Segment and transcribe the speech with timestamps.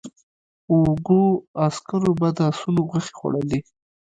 [0.79, 1.23] وږو
[1.65, 3.59] عسکرو به د آسونو غوښې خوړلې.